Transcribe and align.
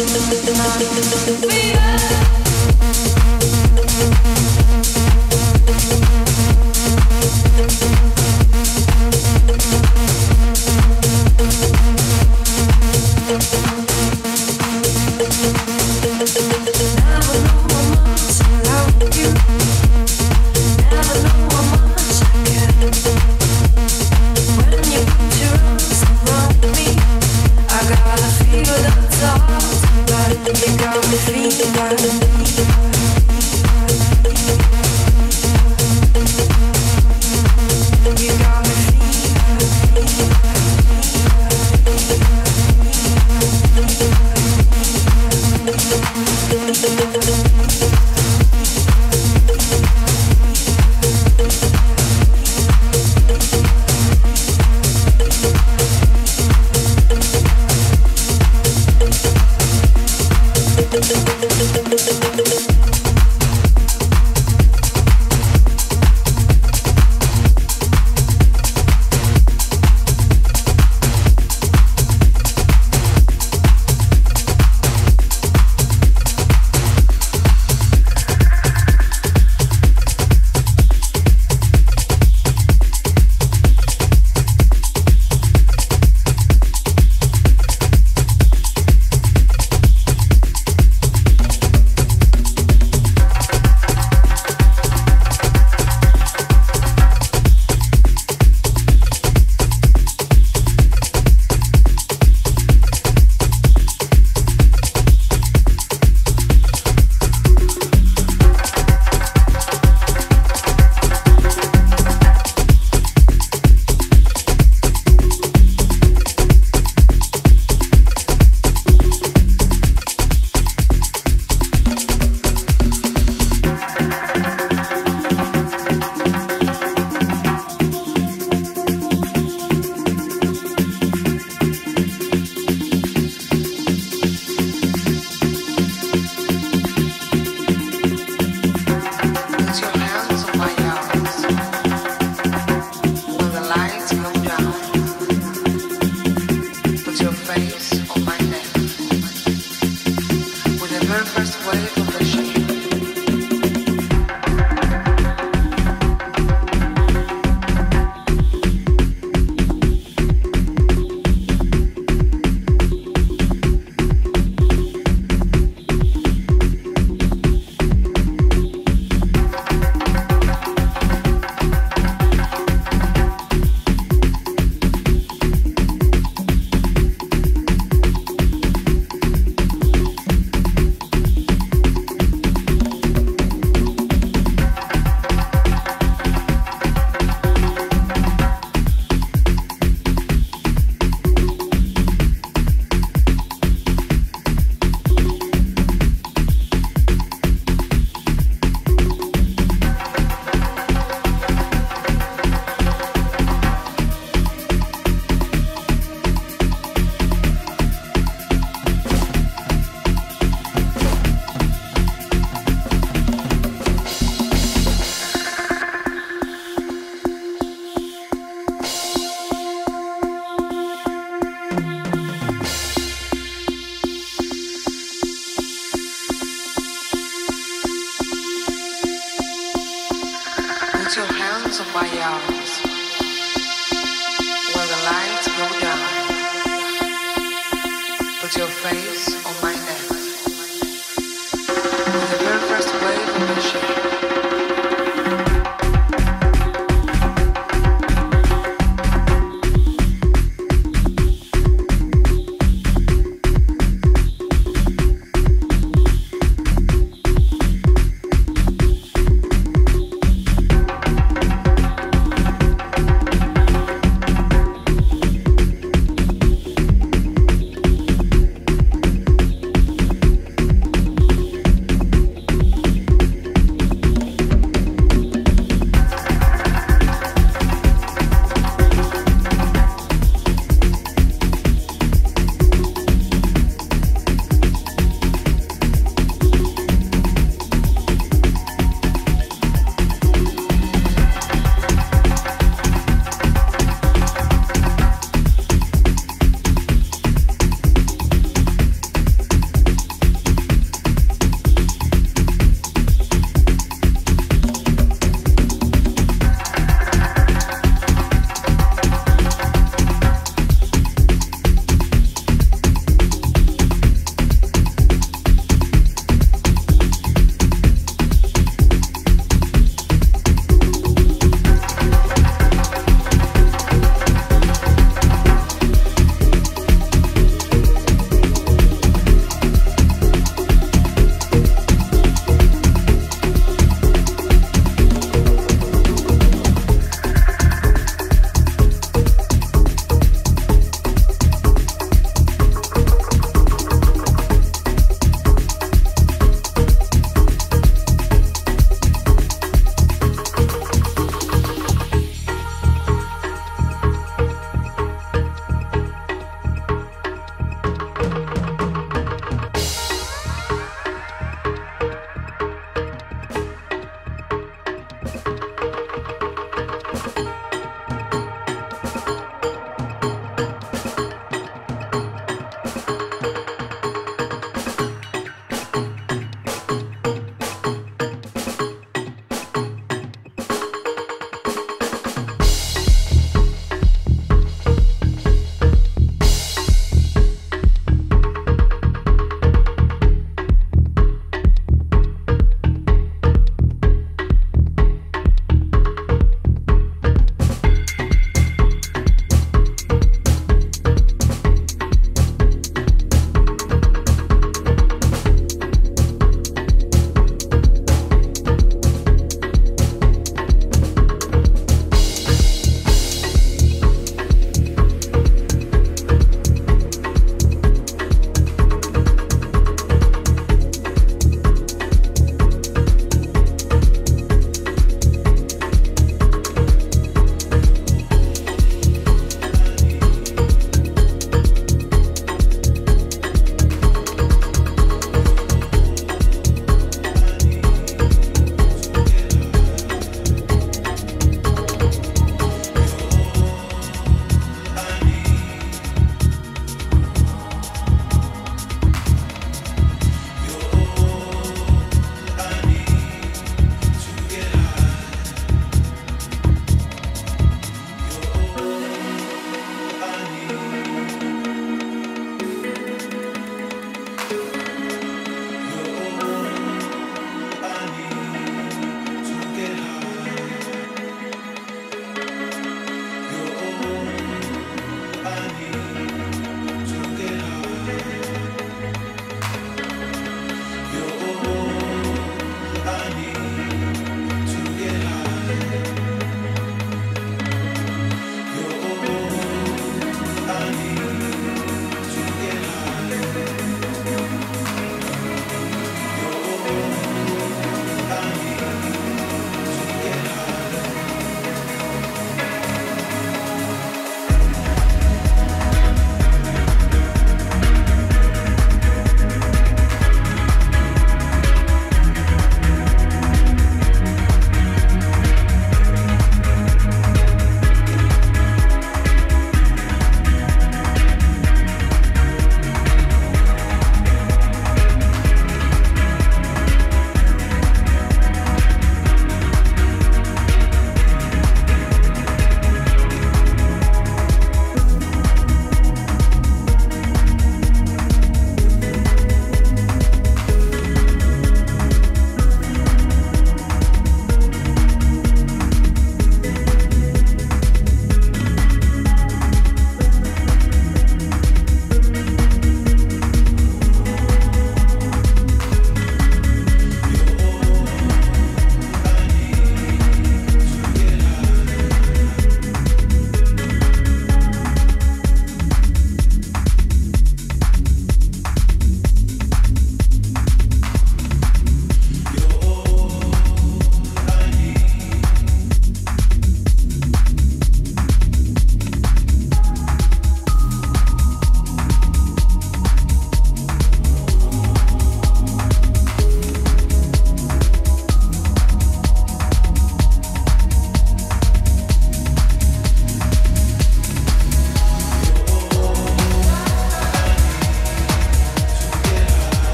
You 0.00 1.89